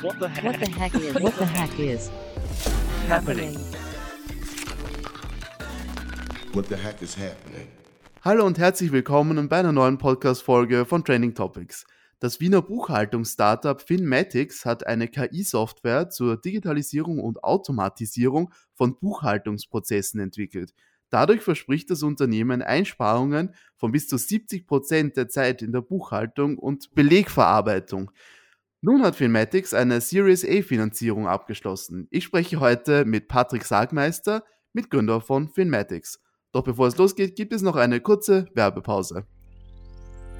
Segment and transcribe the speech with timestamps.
[0.00, 0.44] What the heck?
[0.44, 1.14] What the heck is?
[1.20, 2.10] What the heck is
[3.08, 3.58] happening?
[6.52, 7.66] What the heck is happening?
[8.22, 11.84] Hallo und herzlich willkommen bei einer neuen Podcast-Folge von Training Topics.
[12.20, 20.74] Das Wiener Buchhaltungs-Startup Finmatics hat eine KI-Software zur Digitalisierung und Automatisierung von Buchhaltungsprozessen entwickelt.
[21.10, 26.56] Dadurch verspricht das Unternehmen Einsparungen von bis zu 70 Prozent der Zeit in der Buchhaltung
[26.56, 28.12] und Belegverarbeitung.
[28.80, 32.06] Nun hat Filmatics eine Series A Finanzierung abgeschlossen.
[32.10, 36.20] Ich spreche heute mit Patrick Sagmeister, Mitgründer von Filmatics.
[36.52, 39.26] Doch bevor es losgeht, gibt es noch eine kurze Werbepause.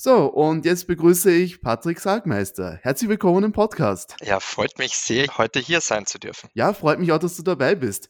[0.01, 2.79] So, und jetzt begrüße ich Patrick Sargmeister.
[2.83, 4.15] Herzlich willkommen im Podcast.
[4.23, 6.49] Ja, freut mich sehr, heute hier sein zu dürfen.
[6.55, 8.09] Ja, freut mich auch, dass du dabei bist.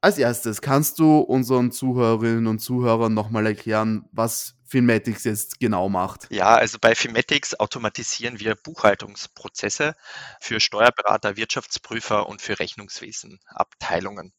[0.00, 6.26] Als erstes, kannst du unseren Zuhörerinnen und Zuhörern nochmal erklären, was Filmatics jetzt genau macht?
[6.30, 9.94] Ja, also bei Filmatics automatisieren wir Buchhaltungsprozesse
[10.40, 14.32] für Steuerberater, Wirtschaftsprüfer und für Rechnungswesenabteilungen.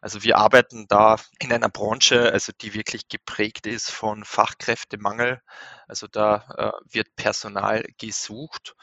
[0.00, 5.40] Also wir arbeiten da in einer Branche, also die wirklich geprägt ist von Fachkräftemangel.
[5.86, 8.76] Also da äh, wird Personal gesucht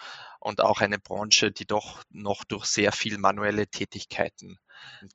[0.46, 4.60] und auch eine Branche, die doch noch durch sehr viel manuelle Tätigkeiten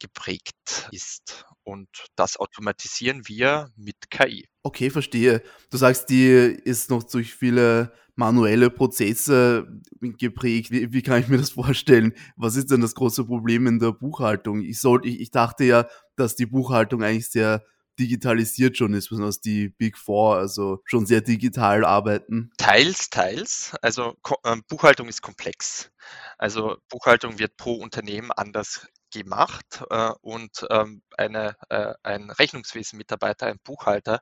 [0.01, 1.47] geprägt ist.
[1.63, 4.49] Und das automatisieren wir mit KI.
[4.65, 5.45] Okay, verstehe.
[5.71, 9.69] Du sagst, die ist noch durch viele manuelle Prozesse
[10.01, 10.73] geprägt.
[10.73, 12.13] Wie, wie, kann ich mir das vorstellen?
[12.37, 14.61] Was ist denn das große Problem in der Buchhaltung?
[14.63, 15.87] Ich, soll, ich, ich dachte ja,
[16.17, 17.65] dass die Buchhaltung eigentlich sehr
[18.01, 22.51] digitalisiert schon ist, besonders die Big Four, also schon sehr digital arbeiten?
[22.57, 23.75] Teils, teils.
[23.83, 25.91] Also ähm, Buchhaltung ist komplex.
[26.39, 33.59] Also Buchhaltung wird pro Unternehmen anders gemacht äh, und ähm, eine, äh, ein Rechnungswesenmitarbeiter, ein
[33.63, 34.21] Buchhalter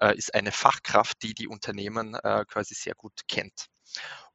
[0.00, 3.66] äh, ist eine Fachkraft, die die Unternehmen äh, quasi sehr gut kennt.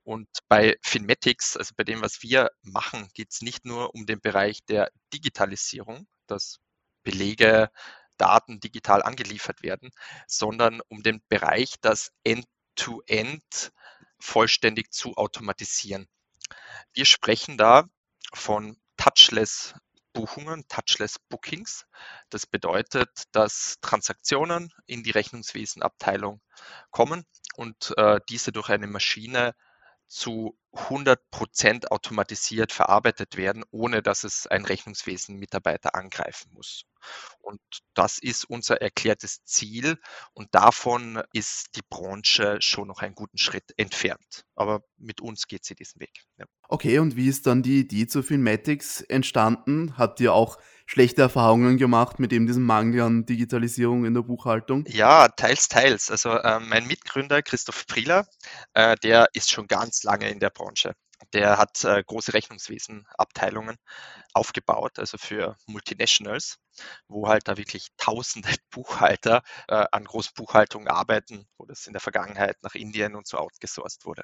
[0.03, 4.19] Und bei Finmatics, also bei dem, was wir machen, geht es nicht nur um den
[4.19, 6.59] Bereich der Digitalisierung, dass
[7.03, 7.69] Belege,
[8.17, 9.91] Daten digital angeliefert werden,
[10.27, 13.71] sondern um den Bereich, das End-to-End -End
[14.19, 16.07] vollständig zu automatisieren.
[16.93, 17.85] Wir sprechen da
[18.33, 19.73] von Touchless
[20.13, 21.85] Buchungen, Touchless Bookings.
[22.29, 26.39] Das bedeutet, dass Transaktionen in die Rechnungswesenabteilung
[26.91, 27.25] kommen
[27.55, 29.55] und äh, diese durch eine Maschine
[30.13, 36.83] zu 100 Prozent automatisiert verarbeitet werden, ohne dass es ein Rechnungswesen-Mitarbeiter angreifen muss.
[37.41, 37.59] Und
[37.95, 39.97] das ist unser erklärtes Ziel
[40.33, 44.45] und davon ist die Branche schon noch einen guten Schritt entfernt.
[44.55, 46.23] Aber mit uns geht sie diesen Weg.
[46.37, 46.45] Ja.
[46.67, 49.97] Okay, und wie ist dann die Idee zu Filmatics entstanden?
[49.97, 54.85] Habt ihr auch schlechte Erfahrungen gemacht mit eben diesem Mangel an Digitalisierung in der Buchhaltung?
[54.87, 56.11] Ja, teils, teils.
[56.11, 58.27] Also äh, mein Mitgründer Christoph Prieler,
[58.73, 60.93] äh, der ist schon ganz lange in der Branche.
[61.31, 63.77] Der hat äh, große Rechnungswesenabteilungen
[64.33, 66.57] aufgebaut, also für Multinationals,
[67.07, 72.57] wo halt da wirklich tausende Buchhalter äh, an Großbuchhaltung arbeiten, wo das in der Vergangenheit
[72.61, 74.23] nach Indien und so outgesourced wurde.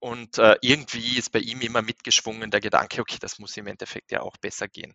[0.00, 4.10] Und äh, irgendwie ist bei ihm immer mitgeschwungen der Gedanke, okay, das muss im Endeffekt
[4.10, 4.94] ja auch besser gehen.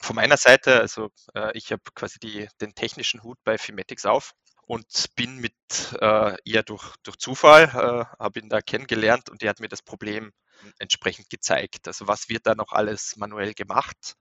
[0.00, 4.32] Von meiner Seite, also äh, ich habe quasi die, den technischen Hut bei Filmatics auf
[4.66, 5.54] und bin mit
[6.00, 9.82] äh, eher durch, durch Zufall, äh, habe ihn da kennengelernt und der hat mir das
[9.82, 10.32] Problem
[10.78, 11.88] entsprechend gezeigt.
[11.88, 14.16] Also was wird da noch alles manuell gemacht,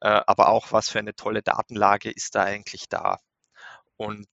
[0.00, 3.18] äh, aber auch was für eine tolle Datenlage ist da eigentlich da.
[3.96, 4.28] Und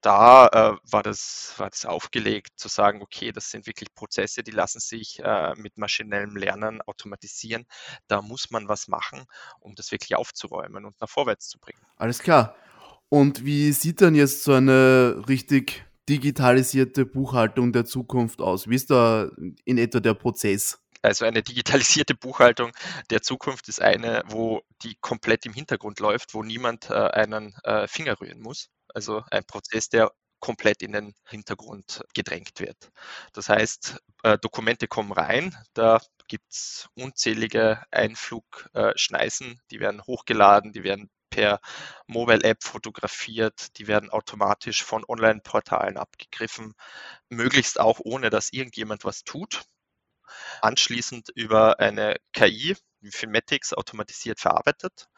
[0.00, 4.52] da äh, war, das, war das aufgelegt, zu sagen, okay, das sind wirklich Prozesse, die
[4.52, 7.66] lassen sich äh, mit maschinellem Lernen automatisieren.
[8.06, 9.24] Da muss man was machen,
[9.60, 11.80] um das wirklich aufzuräumen und nach vorwärts zu bringen.
[11.96, 12.54] Alles klar.
[13.08, 18.68] Und wie sieht dann jetzt so eine richtig digitalisierte Buchhaltung der Zukunft aus?
[18.68, 19.30] Wie ist da
[19.64, 20.80] in etwa der Prozess?
[21.08, 22.72] Also eine digitalisierte Buchhaltung
[23.10, 27.88] der Zukunft ist eine, wo die komplett im Hintergrund läuft, wo niemand äh, einen äh,
[27.88, 28.68] Finger rühren muss.
[28.94, 32.90] Also ein Prozess, der komplett in den Hintergrund gedrängt wird.
[33.32, 40.84] Das heißt, äh, Dokumente kommen rein, da gibt es unzählige Einflugschneisen, die werden hochgeladen, die
[40.84, 41.60] werden per
[42.06, 46.74] Mobile App fotografiert, die werden automatisch von Online-Portalen abgegriffen,
[47.30, 49.62] möglichst auch ohne, dass irgendjemand was tut.
[50.60, 52.76] Anschließend über eine KI,
[53.10, 55.08] Filmatics, automatisiert verarbeitet.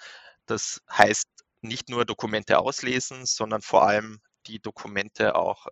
[0.46, 1.28] Das heißt,
[1.62, 5.66] nicht nur Dokumente auslesen, sondern vor allem die Dokumente auch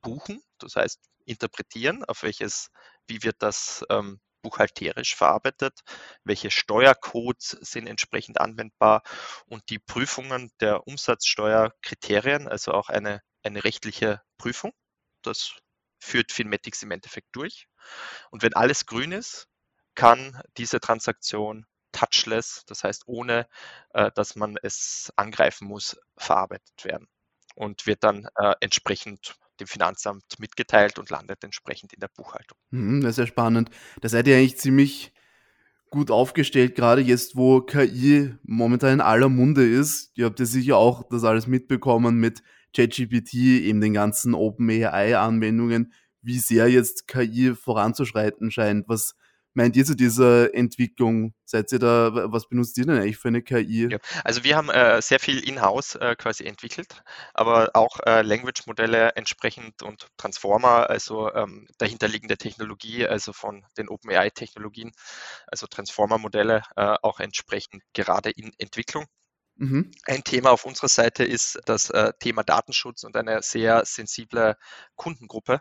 [0.00, 2.70] buchen, das heißt interpretieren, auf welches,
[3.06, 5.80] wie wird das ähm, buchhalterisch verarbeitet,
[6.22, 9.02] welche Steuercodes sind entsprechend anwendbar
[9.46, 14.72] und die Prüfungen der Umsatzsteuerkriterien, also auch eine, eine rechtliche Prüfung.
[15.22, 15.56] Das
[16.04, 17.66] führt Finmatics im Endeffekt durch.
[18.30, 19.48] Und wenn alles grün ist,
[19.94, 23.46] kann diese Transaktion touchless, das heißt ohne,
[23.90, 27.06] äh, dass man es angreifen muss, verarbeitet werden
[27.54, 32.58] und wird dann äh, entsprechend dem Finanzamt mitgeteilt und landet entsprechend in der Buchhaltung.
[32.70, 33.70] Mhm, das ist ja spannend.
[34.00, 35.12] Da seid ihr eigentlich ziemlich
[35.90, 40.10] gut aufgestellt, gerade jetzt, wo KI momentan in aller Munde ist.
[40.16, 42.42] Ihr habt ja sicher auch das alles mitbekommen mit
[42.74, 45.92] ChatGPT, eben den ganzen OpenAI-Anwendungen,
[46.22, 48.88] wie sehr jetzt KI voranzuschreiten scheint.
[48.88, 49.14] Was
[49.54, 51.32] meint ihr zu dieser Entwicklung?
[51.44, 53.88] Seid ihr da, was benutzt ihr denn eigentlich für eine KI?
[53.90, 59.10] Ja, also wir haben äh, sehr viel in-house äh, quasi entwickelt, aber auch äh, Language-Modelle
[59.14, 64.92] entsprechend und Transformer, also ähm, dahinterliegende Technologie, also von den OpenAI-Technologien,
[65.46, 69.06] also Transformer-Modelle äh, auch entsprechend gerade in Entwicklung.
[69.56, 69.92] Mhm.
[70.04, 74.56] Ein Thema auf unserer Seite ist das äh, Thema Datenschutz und eine sehr sensible
[74.96, 75.60] Kundengruppe.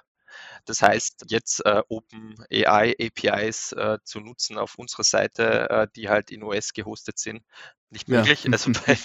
[0.66, 6.32] Das heißt, jetzt äh, OpenAI APIs äh, zu nutzen auf unserer Seite, äh, die halt
[6.32, 7.44] in US gehostet sind,
[7.90, 8.46] nicht möglich.
[8.46, 8.52] Ja.
[8.52, 8.98] Also, bei,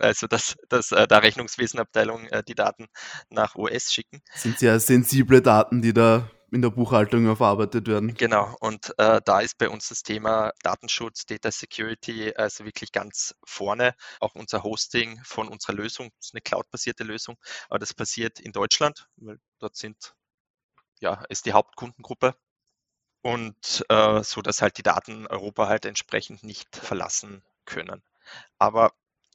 [0.00, 2.88] also, dass, dass äh, da Rechnungswesenabteilung äh, die Daten
[3.30, 4.22] nach US schicken.
[4.34, 8.14] Sind sehr sensible Daten, die da in der Buchhaltung verarbeitet werden.
[8.14, 13.34] Genau, und äh, da ist bei uns das Thema Datenschutz, Data Security also wirklich ganz
[13.44, 13.94] vorne.
[14.20, 17.36] Auch unser Hosting von unserer Lösung, ist eine cloud-basierte Lösung,
[17.68, 20.14] aber das passiert in Deutschland, weil dort sind
[21.00, 22.34] ja, ist die Hauptkundengruppe.
[23.22, 28.02] Und äh, so, dass halt die Daten Europa halt entsprechend nicht verlassen können.
[28.58, 28.92] Aber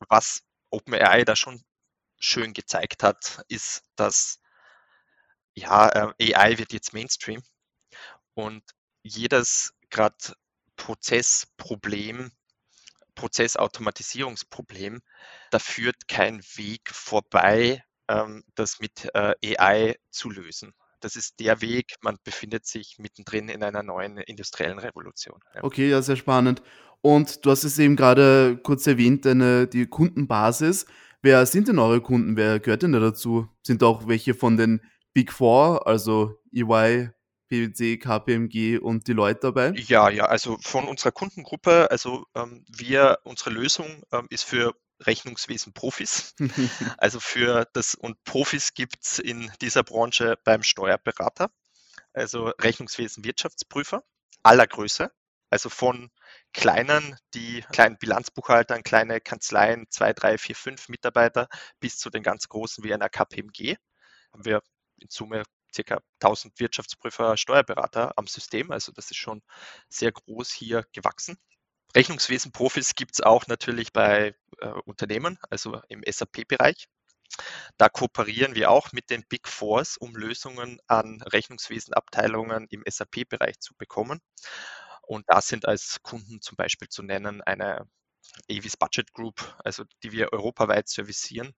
[0.10, 1.64] was OpenAI da schon
[2.19, 4.40] schön gezeigt hat, ist, dass
[5.57, 7.42] ja, äh, AI wird jetzt Mainstream
[8.36, 8.62] und
[9.01, 10.15] jedes gerade
[10.75, 12.31] Prozessproblem,
[13.15, 15.01] Prozessautomatisierungsproblem,
[15.50, 20.74] da führt kein Weg vorbei, ähm, das mit äh, AI zu lösen.
[21.00, 25.39] Das ist der Weg, man befindet sich mittendrin in einer neuen industriellen Revolution.
[25.62, 26.62] Okay, ja, sehr spannend.
[27.01, 30.86] Und du hast es eben gerade kurz erwähnt, eine, die Kundenbasis.
[31.24, 32.36] Wer sind denn eure Kunden?
[32.36, 33.48] Wer gehört denn da dazu?
[33.63, 34.81] Sind auch welche von den
[35.18, 37.10] Big Four, also EY,
[37.50, 39.72] PwC, KPMG und Deloitte dabei?
[39.75, 46.36] Ja, ja, also von unserer Kundengruppe, also ähm, wir, unsere Lösung ähm, ist für Rechnungswesen-Profis.
[47.00, 51.50] also für das und Profis gibt es in dieser Branche beim Steuerberater,
[52.14, 54.04] also Rechnungswesen-Wirtschaftsprüfer
[54.44, 55.10] aller Größe,
[55.50, 56.12] also von
[56.54, 61.48] kleinen, die kleinen Bilanzbuchhaltern, kleine Kanzleien, zwei, drei, vier, fünf Mitarbeiter,
[61.80, 63.78] bis zu den ganz großen wie einer KPMG.
[64.31, 64.62] Haben wir
[64.99, 68.71] in Summe circa 1000 Wirtschaftsprüfer, Steuerberater am System.
[68.71, 69.41] Also das ist schon
[69.89, 71.38] sehr groß hier gewachsen.
[71.95, 76.88] Rechnungswesen-Profis gibt es auch natürlich bei äh, Unternehmen, also im SAP-Bereich.
[77.77, 83.75] Da kooperieren wir auch mit den Big Fours, um Lösungen an Rechnungswesenabteilungen im SAP-Bereich zu
[83.75, 84.21] bekommen.
[85.04, 87.87] Und da sind als Kunden zum Beispiel zu nennen eine
[88.49, 91.54] Avis Budget Group, also die wir europaweit servicieren,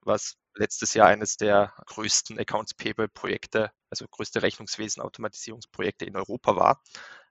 [0.00, 6.82] was letztes Jahr eines der größten Accounts Payable Projekte, also größte Rechnungswesen-Automatisierungsprojekte in Europa war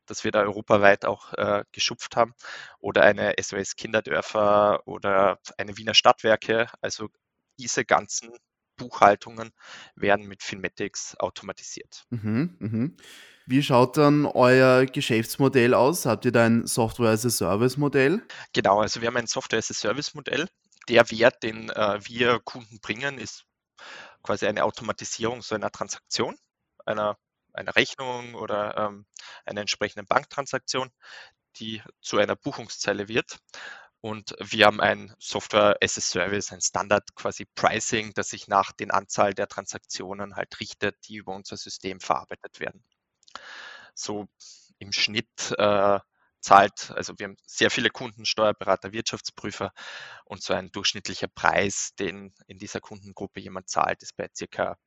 [0.05, 2.33] dass wir da europaweit auch äh, geschupft haben.
[2.79, 6.67] Oder eine SOS Kinderdörfer oder eine Wiener Stadtwerke.
[6.81, 7.09] Also
[7.57, 8.31] diese ganzen
[8.75, 9.51] Buchhaltungen
[9.95, 12.05] werden mit Finmatics automatisiert.
[12.09, 12.97] Mhm, mhm.
[13.45, 16.05] Wie schaut dann euer Geschäftsmodell aus?
[16.05, 18.23] Habt ihr da ein Software-as-a-Service-Modell?
[18.53, 20.47] Genau, also wir haben ein Software-as-a-Service-Modell.
[20.89, 23.45] Der Wert, den äh, wir Kunden bringen, ist
[24.21, 26.37] quasi eine Automatisierung so einer Transaktion,
[26.85, 27.17] einer
[27.53, 29.05] einer Rechnung oder ähm,
[29.45, 30.89] einer entsprechenden Banktransaktion,
[31.57, 33.37] die zu einer Buchungszeile wird.
[34.01, 38.73] Und wir haben ein Software as a Service, ein Standard quasi Pricing, das sich nach
[38.73, 42.83] den Anzahl der Transaktionen halt richtet, die über unser System verarbeitet werden.
[43.93, 44.27] So
[44.79, 45.99] im Schnitt äh,
[46.43, 49.71] zahlt, also wir haben sehr viele Kunden, Steuerberater, Wirtschaftsprüfer
[50.25, 54.77] und so ein durchschnittlicher Preis, den in dieser Kundengruppe jemand zahlt, ist bei circa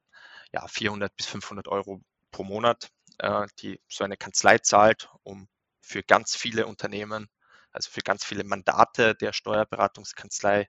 [0.53, 5.49] ja, 400 bis 500 Euro pro Monat, äh, die so eine Kanzlei zahlt, um
[5.81, 7.29] für ganz viele Unternehmen,
[7.73, 10.69] also für ganz viele Mandate der Steuerberatungskanzlei,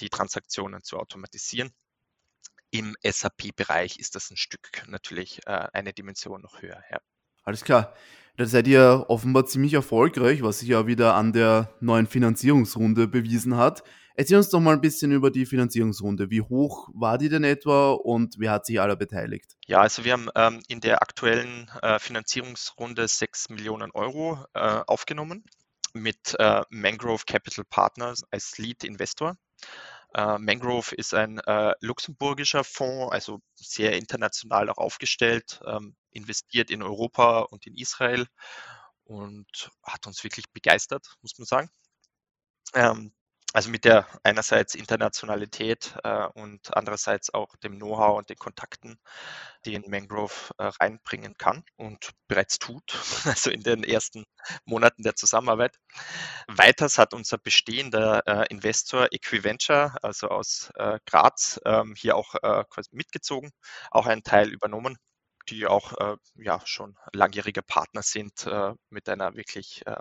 [0.00, 1.72] die Transaktionen zu automatisieren.
[2.70, 6.82] Im SAP-Bereich ist das ein Stück natürlich äh, eine Dimension noch höher.
[6.90, 7.00] Ja.
[7.44, 7.94] Alles klar.
[8.36, 13.56] Da seid ihr offenbar ziemlich erfolgreich, was sich ja wieder an der neuen Finanzierungsrunde bewiesen
[13.56, 13.84] hat.
[14.16, 16.30] Erzähl uns doch mal ein bisschen über die Finanzierungsrunde.
[16.30, 19.56] Wie hoch war die denn etwa und wer hat sich alle beteiligt?
[19.66, 25.44] Ja, also wir haben ähm, in der aktuellen äh, Finanzierungsrunde 6 Millionen Euro äh, aufgenommen
[25.94, 29.36] mit äh, Mangrove Capital Partners als Lead-Investor.
[30.14, 36.82] Äh, Mangrove ist ein äh, luxemburgischer Fonds, also sehr international auch aufgestellt, ähm, investiert in
[36.82, 38.26] Europa und in Israel
[39.04, 41.70] und hat uns wirklich begeistert, muss man sagen.
[42.74, 43.12] Ähm,
[43.54, 48.98] also mit der einerseits Internationalität äh, und andererseits auch dem Know-how und den Kontakten,
[49.64, 52.82] die in Mangrove äh, reinbringen kann und bereits tut,
[53.24, 54.24] also in den ersten
[54.64, 55.78] Monaten der Zusammenarbeit.
[56.48, 62.64] Weiters hat unser bestehender äh, Investor Equiventure, also aus äh, Graz, ähm, hier auch äh,
[62.90, 63.52] mitgezogen,
[63.92, 64.98] auch einen Teil übernommen
[65.48, 69.96] die auch äh, ja schon langjährige Partner sind äh, mit einer wirklich äh,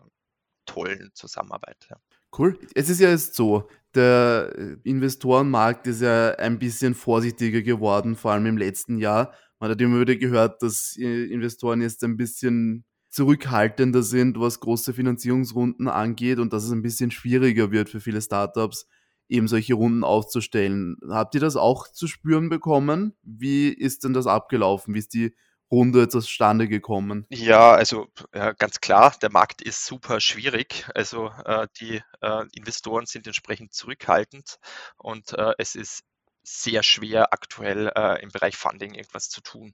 [0.65, 1.87] tollen Zusammenarbeit.
[1.89, 1.97] Ja.
[2.37, 2.57] Cool.
[2.73, 8.47] Es ist ja jetzt so, der Investorenmarkt ist ja ein bisschen vorsichtiger geworden, vor allem
[8.47, 9.33] im letzten Jahr.
[9.59, 14.93] Man hat immer wieder gehört, dass äh, Investoren jetzt ein bisschen zurückhaltender sind, was große
[14.93, 18.87] Finanzierungsrunden angeht und dass es ein bisschen schwieriger wird für viele Startups,
[19.29, 20.97] eben solche Runden aufzustellen.
[21.09, 23.15] Habt ihr das auch zu spüren bekommen?
[23.23, 24.93] Wie ist denn das abgelaufen?
[24.93, 25.35] Wie ist die
[25.71, 27.25] Runde zustande gekommen?
[27.29, 30.85] Ja, also ja, ganz klar, der Markt ist super schwierig.
[30.93, 34.59] Also äh, die äh, Investoren sind entsprechend zurückhaltend
[34.97, 36.03] und äh, es ist
[36.43, 39.73] sehr schwer aktuell äh, im Bereich Funding irgendwas zu tun.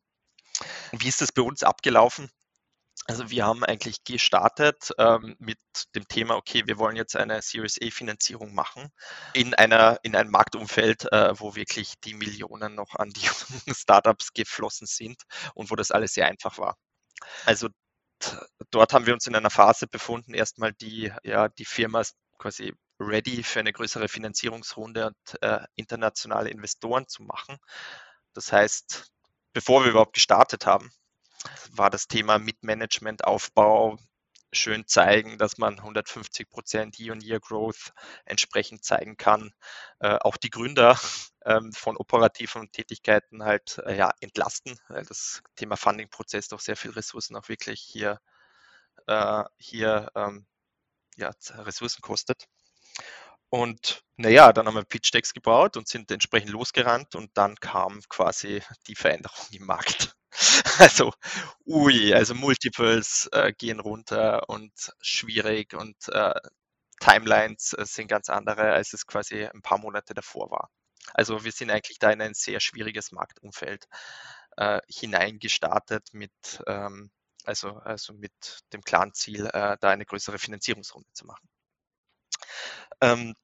[0.92, 2.30] Wie ist das bei uns abgelaufen?
[3.06, 5.58] Also wir haben eigentlich gestartet ähm, mit
[5.96, 8.92] dem Thema, okay, wir wollen jetzt eine Series A-Finanzierung machen
[9.34, 13.28] in einer in einem Marktumfeld, äh, wo wirklich die Millionen noch an die
[13.74, 15.24] Startups geflossen sind
[15.56, 16.78] und wo das alles sehr einfach war.
[17.46, 17.70] Also
[18.72, 22.04] dort haben wir uns in einer Phase befunden, erstmal die ja die Firma
[22.38, 27.58] quasi ready für eine größere Finanzierungsrunde und äh, internationale Investoren zu machen.
[28.34, 29.08] Das heißt,
[29.54, 30.92] bevor wir überhaupt gestartet haben,
[31.72, 33.98] war das Thema Mitmanagement, Aufbau,
[34.52, 37.94] schön zeigen, dass man 150 Prozent Year-on-Year-Growth
[38.26, 39.52] entsprechend zeigen kann.
[40.00, 41.00] Äh, auch die Gründer
[41.46, 46.92] ähm, von operativen Tätigkeiten halt äh, ja, entlasten, weil das Thema Funding-Prozess doch sehr viel
[46.92, 48.20] Ressourcen auch wirklich hier,
[49.08, 50.48] äh, hier ähm,
[51.18, 52.48] ja, Ressourcen kostet.
[53.50, 58.02] Und naja, dann haben wir Pitch Decks gebaut und sind entsprechend losgerannt und dann kam
[58.10, 60.16] quasi die Veränderung im Markt.
[60.80, 61.14] Also,
[61.66, 64.72] ui, also Multiples äh, gehen runter und
[65.02, 66.34] schwierig und äh,
[67.00, 70.70] Timelines äh, sind ganz andere, als es quasi ein paar Monate davor war.
[71.14, 73.88] Also wir sind eigentlich da in ein sehr schwieriges Marktumfeld
[74.58, 76.32] äh, hineingestartet mit,
[76.68, 77.12] ähm,
[77.46, 78.34] also, also mit
[78.74, 81.48] dem klaren Ziel, äh, da eine größere Finanzierungsrunde zu machen.
[83.02, 83.36] Ähm,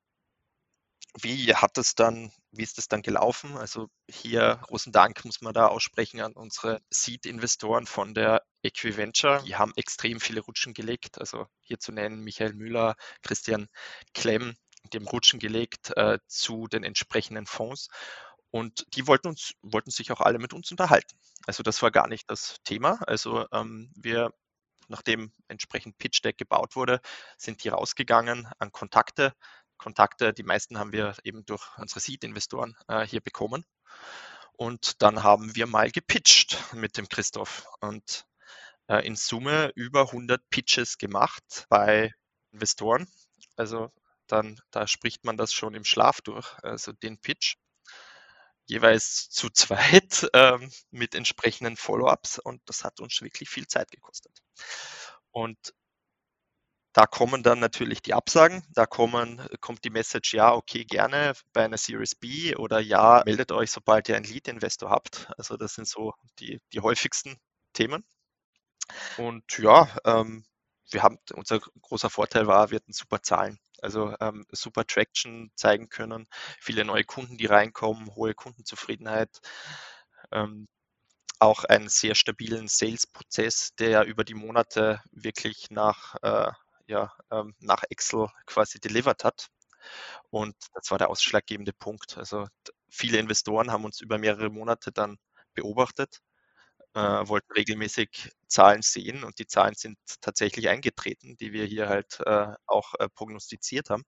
[1.22, 3.58] wie hat es dann, wie ist es dann gelaufen?
[3.58, 9.44] Also hier großen Dank muss man da aussprechen an unsere Seed-Investoren von der Equiventure.
[9.46, 11.20] Die haben extrem viele Rutschen gelegt.
[11.20, 13.68] Also hier zu nennen Michael Müller, Christian
[14.14, 14.56] Klemm,
[14.94, 17.88] haben Rutschen gelegt äh, zu den entsprechenden Fonds.
[18.52, 21.18] Und die wollten uns, wollten sich auch alle mit uns unterhalten.
[21.46, 23.00] Also das war gar nicht das Thema.
[23.06, 24.32] Also ähm, wir
[24.88, 27.02] nachdem entsprechend Pitch Deck gebaut wurde,
[27.38, 29.34] sind die rausgegangen an Kontakte,
[29.78, 33.66] Kontakte, die meisten haben wir eben durch unsere Seed-Investoren äh, hier bekommen.
[34.54, 38.26] Und dann haben wir mal gepitcht mit dem Christoph und
[38.88, 42.14] äh, in Summe über 100 Pitches gemacht bei
[42.52, 43.08] Investoren.
[43.58, 43.92] Also
[44.28, 47.56] dann, da spricht man das schon im Schlaf durch, also den Pitch.
[48.68, 54.42] Jeweils zu zweit ähm, mit entsprechenden Follow-ups und das hat uns wirklich viel Zeit gekostet.
[55.30, 55.74] Und
[56.96, 61.66] da kommen dann natürlich die Absagen, da kommen, kommt die Message, ja, okay, gerne bei
[61.66, 65.30] einer Series B oder ja, meldet euch, sobald ihr einen Lead-Investor habt.
[65.38, 67.38] Also das sind so die, die häufigsten
[67.74, 68.06] Themen.
[69.18, 70.46] Und ja, ähm,
[70.90, 73.60] wir haben, unser großer Vorteil war, wir hatten super Zahlen.
[73.82, 76.28] Also ähm, super Traction zeigen können,
[76.62, 79.42] viele neue Kunden, die reinkommen, hohe Kundenzufriedenheit.
[80.32, 80.70] Ähm,
[81.40, 86.52] auch einen sehr stabilen Sales-Prozess, der über die Monate wirklich nach äh,
[86.88, 89.48] ja, ähm, nach Excel quasi delivered hat.
[90.30, 92.18] Und das war der ausschlaggebende Punkt.
[92.18, 92.48] Also
[92.90, 95.18] viele Investoren haben uns über mehrere Monate dann
[95.54, 96.22] beobachtet,
[96.96, 102.20] äh, wollten regelmäßig Zahlen sehen und die Zahlen sind tatsächlich eingetreten, die wir hier halt
[102.26, 104.04] äh, auch äh, prognostiziert haben.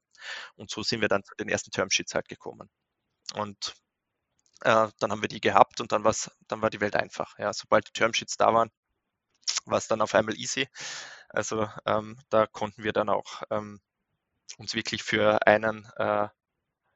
[0.55, 2.69] Und so sind wir dann zu den ersten Termsheets halt gekommen.
[3.36, 3.75] Und
[4.62, 6.03] äh, dann haben wir die gehabt und dann,
[6.48, 7.38] dann war die Welt einfach.
[7.39, 8.69] Ja, sobald die Termsheets da waren,
[9.65, 10.67] war es dann auf einmal easy.
[11.29, 13.79] Also ähm, da konnten wir dann auch ähm,
[14.57, 16.27] uns wirklich für einen äh,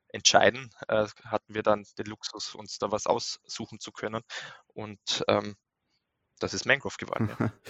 [0.10, 0.72] entscheiden.
[0.88, 4.22] Äh, hatten wir dann den Luxus, uns da was aussuchen zu können.
[4.68, 5.56] Und ähm,
[6.40, 7.30] das ist Mangrove geworden.
[7.40, 7.52] Ja.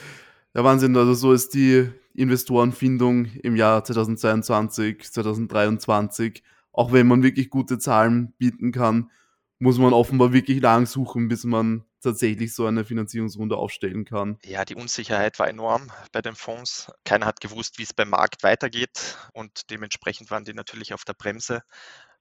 [0.53, 0.97] Ja, Wahnsinn.
[0.97, 6.43] Also so ist die Investorenfindung im Jahr 2022, 2023.
[6.73, 9.11] Auch wenn man wirklich gute Zahlen bieten kann,
[9.59, 14.37] muss man offenbar wirklich lang suchen, bis man tatsächlich so eine Finanzierungsrunde aufstellen kann.
[14.43, 16.91] Ja, die Unsicherheit war enorm bei den Fonds.
[17.05, 21.13] Keiner hat gewusst, wie es beim Markt weitergeht und dementsprechend waren die natürlich auf der
[21.13, 21.63] Bremse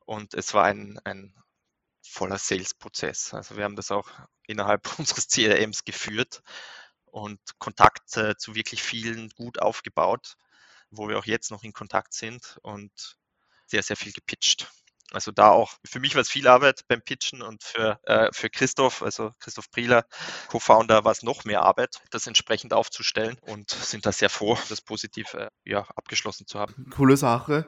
[0.04, 1.34] und es war ein, ein
[2.02, 3.34] voller Sales-Prozess.
[3.34, 4.08] Also wir haben das auch
[4.46, 6.42] innerhalb unseres CRMs geführt
[7.04, 10.36] und Kontakte zu wirklich vielen gut aufgebaut,
[10.90, 13.16] wo wir auch jetzt noch in Kontakt sind und
[13.66, 14.70] sehr, sehr viel gepitcht.
[15.12, 18.50] Also da auch, für mich war es viel Arbeit beim Pitchen und für, äh, für
[18.50, 20.04] Christoph, also Christoph Prieler,
[20.48, 24.80] Co-Founder, war es noch mehr Arbeit, das entsprechend aufzustellen und sind da sehr froh, das
[24.80, 26.86] positiv äh, ja, abgeschlossen zu haben.
[26.90, 27.66] Coole Sache.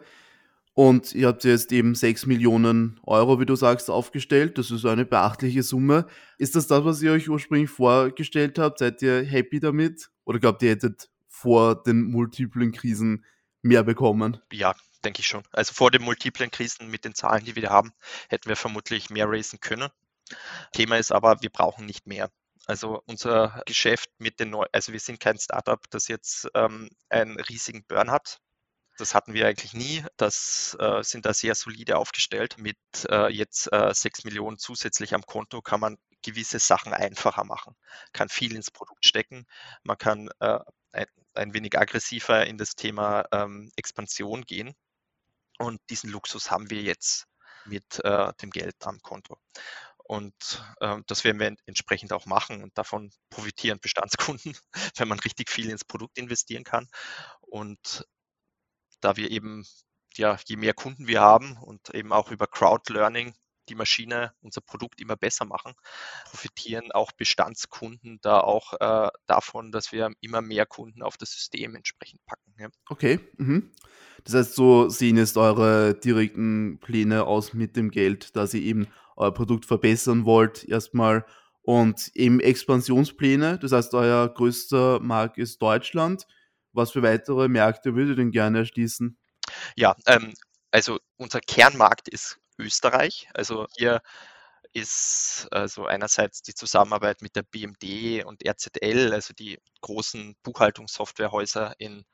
[0.74, 4.56] Und ihr habt jetzt eben 6 Millionen Euro, wie du sagst, aufgestellt.
[4.56, 6.06] Das ist eine beachtliche Summe.
[6.38, 8.78] Ist das das, was ihr euch ursprünglich vorgestellt habt?
[8.78, 10.08] Seid ihr happy damit?
[10.24, 13.24] Oder glaubt ihr, hättet vor den multiplen Krisen
[13.60, 14.38] mehr bekommen?
[14.50, 15.42] Ja, denke ich schon.
[15.52, 17.92] Also vor den multiplen Krisen mit den Zahlen, die wir haben,
[18.28, 19.88] hätten wir vermutlich mehr raisen können.
[20.72, 22.30] Thema ist aber, wir brauchen nicht mehr.
[22.66, 27.38] Also unser Geschäft mit den neuen, also wir sind kein Startup, das jetzt ähm, einen
[27.40, 28.38] riesigen Burn hat.
[28.98, 30.04] Das hatten wir eigentlich nie.
[30.16, 32.58] Das äh, sind da sehr solide aufgestellt.
[32.58, 32.76] Mit
[33.10, 37.74] äh, jetzt äh, 6 Millionen zusätzlich am Konto kann man gewisse Sachen einfacher machen,
[38.12, 39.46] kann viel ins Produkt stecken,
[39.82, 40.60] man kann äh,
[40.92, 44.74] ein, ein, wenig aggressiver in das Thema ähm, Expansion gehen.
[45.62, 47.28] Und diesen Luxus haben wir jetzt
[47.66, 49.38] mit äh, dem Geld am Konto.
[50.02, 50.34] Und
[50.80, 54.56] äh, das werden wir entsprechend auch machen und davon profitieren Bestandskunden,
[54.96, 56.88] wenn man richtig viel ins Produkt investieren kann.
[57.42, 58.04] Und
[59.00, 59.64] da wir eben,
[60.14, 63.32] ja, je mehr Kunden wir haben und eben auch über Crowd-Learning
[63.68, 65.74] die Maschine, unser Produkt immer besser machen,
[66.24, 71.76] profitieren auch Bestandskunden da auch äh, davon, dass wir immer mehr Kunden auf das System
[71.76, 72.52] entsprechend packen.
[72.58, 72.68] Ja.
[72.88, 73.20] Okay.
[73.36, 73.72] Mhm.
[74.24, 78.88] Das heißt, so sehen jetzt eure direkten Pläne aus mit dem Geld, dass ihr eben
[79.16, 81.24] euer Produkt verbessern wollt erstmal
[81.62, 83.58] und eben Expansionspläne.
[83.58, 86.26] Das heißt, euer größter Markt ist Deutschland.
[86.72, 89.18] Was für weitere Märkte würdet ihr denn gerne erschließen?
[89.76, 90.32] Ja, ähm,
[90.70, 93.28] also unser Kernmarkt ist Österreich.
[93.34, 94.00] Also hier
[94.72, 102.04] ist also einerseits die Zusammenarbeit mit der BMD und RZL, also die großen Buchhaltungssoftwarehäuser in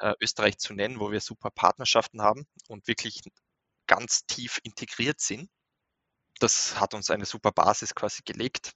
[0.00, 3.20] äh, Österreich zu nennen, wo wir super Partnerschaften haben und wirklich
[3.86, 5.50] ganz tief integriert sind.
[6.40, 8.72] Das hat uns eine super Basis quasi gelegt.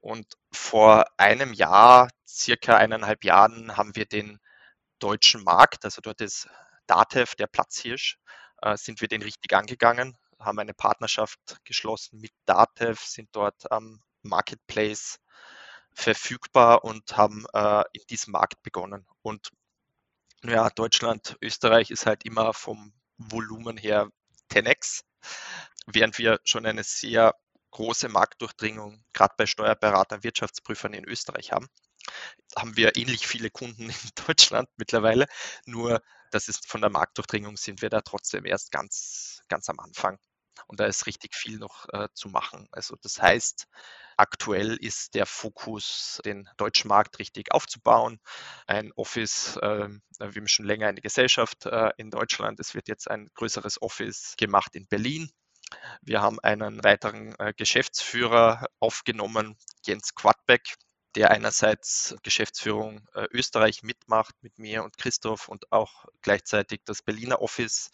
[0.00, 4.38] Und vor einem Jahr, circa eineinhalb Jahren, haben wir den
[4.98, 6.48] deutschen Markt, also dort ist
[6.86, 8.18] Datev der Platzhirsch,
[8.62, 14.02] äh, sind wir den richtig angegangen, haben eine Partnerschaft geschlossen mit Datev, sind dort am
[14.22, 15.18] Marketplace
[15.94, 19.06] verfügbar und haben äh, in diesem Markt begonnen.
[19.22, 19.50] Und
[20.48, 24.08] ja, Deutschland, Österreich ist halt immer vom Volumen her
[24.52, 25.02] 10x,
[25.86, 27.34] während wir schon eine sehr
[27.70, 31.68] große Marktdurchdringung gerade bei Steuerberatern, Wirtschaftsprüfern in Österreich haben
[32.56, 35.26] haben wir ähnlich viele Kunden in Deutschland mittlerweile.
[35.64, 40.18] Nur, das ist von der Marktdurchdringung sind wir da trotzdem erst ganz, ganz am Anfang.
[40.66, 42.68] Und da ist richtig viel noch äh, zu machen.
[42.72, 43.66] Also das heißt,
[44.16, 48.20] aktuell ist der Fokus, den deutschen Markt richtig aufzubauen.
[48.66, 49.88] Ein Office, äh,
[50.18, 52.60] wir haben schon länger eine Gesellschaft äh, in Deutschland.
[52.60, 55.30] Es wird jetzt ein größeres Office gemacht in Berlin.
[56.00, 60.76] Wir haben einen weiteren äh, Geschäftsführer aufgenommen, Jens Quadbeck,
[61.16, 67.40] der einerseits Geschäftsführung äh, Österreich mitmacht mit mir und Christoph und auch gleichzeitig das Berliner
[67.40, 67.90] Office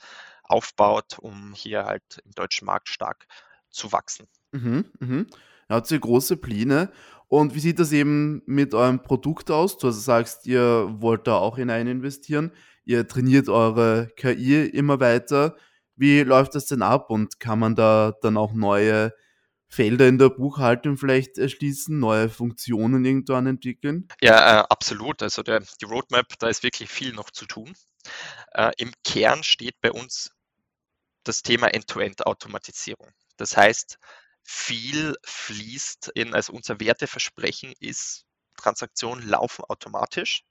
[0.53, 3.27] aufbaut, um hier halt im deutschen Markt stark
[3.71, 4.29] zu wachsen.
[4.53, 5.27] Mhm, mhm.
[5.69, 6.93] Er hat sehr große Pläne.
[7.29, 9.79] Und wie sieht das eben mit eurem Produkt aus?
[9.79, 12.53] Du also sagst, ihr wollt da auch hinein investieren.
[12.85, 15.57] Ihr trainiert eure KI immer weiter.
[15.97, 19.13] Wie läuft das denn ab und kann man da dann auch neue
[19.69, 24.09] Felder in der Buchhaltung vielleicht erschließen, neue Funktionen irgendwann entwickeln?
[24.21, 25.23] Ja, äh, absolut.
[25.23, 27.73] Also der, die Roadmap, da ist wirklich viel noch zu tun.
[28.53, 30.31] Äh, Im Kern steht bei uns
[31.25, 33.13] das Thema End-to-End-Automatisierung.
[33.37, 33.99] Das heißt,
[34.43, 38.25] viel fließt in, also unser Werteversprechen ist,
[38.57, 40.45] Transaktionen laufen automatisch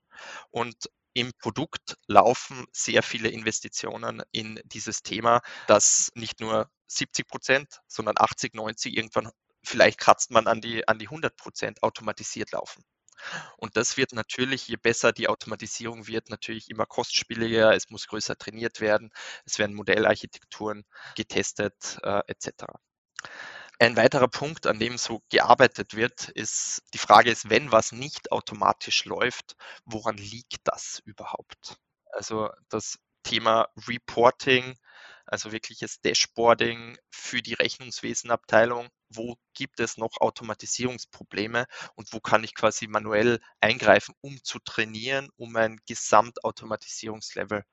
[0.49, 7.81] und im Produkt laufen sehr viele Investitionen in dieses Thema, dass nicht nur 70 Prozent,
[7.87, 9.29] sondern 80, 90 irgendwann
[9.63, 12.83] vielleicht kratzt man an die, an die 100 Prozent automatisiert laufen.
[13.57, 17.75] Und das wird natürlich, je besser die Automatisierung wird, natürlich immer kostspieliger.
[17.75, 19.11] Es muss größer trainiert werden.
[19.45, 22.65] Es werden Modellarchitekturen getestet äh, etc.
[23.79, 28.31] Ein weiterer Punkt, an dem so gearbeitet wird, ist die Frage ist, wenn was nicht
[28.31, 29.55] automatisch läuft,
[29.85, 31.77] woran liegt das überhaupt?
[32.11, 34.75] Also das Thema Reporting,
[35.25, 38.87] also wirkliches Dashboarding für die Rechnungswesenabteilung.
[39.13, 45.29] Wo gibt es noch Automatisierungsprobleme und wo kann ich quasi manuell eingreifen, um zu trainieren,
[45.37, 47.63] um ein Gesamtautomatisierungslevel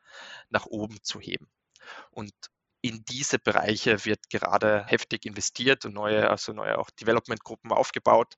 [0.50, 1.48] nach oben zu heben?
[2.10, 2.32] Und
[2.80, 8.34] in diese Bereiche wird gerade heftig investiert und neue, also neue auch Development-Gruppen aufgebaut.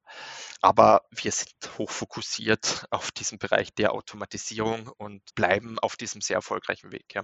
[0.63, 6.37] Aber wir sind hoch fokussiert auf diesen Bereich der Automatisierung und bleiben auf diesem sehr
[6.37, 7.15] erfolgreichen Weg.
[7.15, 7.23] Ja,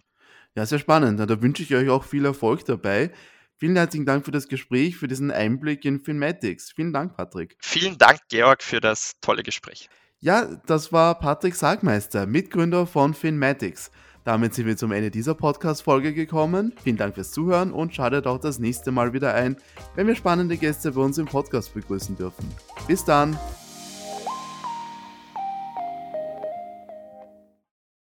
[0.54, 1.18] ja sehr spannend.
[1.18, 3.12] Da wünsche ich euch auch viel Erfolg dabei.
[3.58, 6.72] Vielen herzlichen Dank für das Gespräch, für diesen Einblick in Filmatics.
[6.72, 7.56] Vielen Dank, Patrick.
[7.60, 9.88] Vielen Dank, Georg, für das tolle Gespräch.
[10.20, 13.90] Ja, das war Patrick Sagmeister, Mitgründer von Filmatics.
[14.24, 16.74] Damit sind wir zum Ende dieser Podcast-Folge gekommen.
[16.82, 19.56] Vielen Dank fürs Zuhören und schaltet auch das nächste Mal wieder ein,
[19.94, 22.44] wenn wir spannende Gäste bei uns im Podcast begrüßen dürfen.
[22.88, 23.38] Bis dann!